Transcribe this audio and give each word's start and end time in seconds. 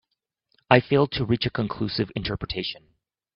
I 0.71 0.79
failed 0.79 1.11
to 1.11 1.25
reach 1.25 1.45
a 1.45 1.51
conclusive 1.51 2.11
interpretation. 2.15 2.95